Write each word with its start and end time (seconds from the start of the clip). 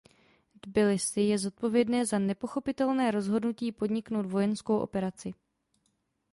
Tbilisi 0.61 1.21
je 1.27 1.37
zodpovědné 1.37 2.05
za 2.05 2.19
nepochopitelné 2.19 3.11
rozhodnutí 3.11 3.71
podniknout 3.71 4.25
vojenskou 4.25 4.77
operaci. 4.77 5.33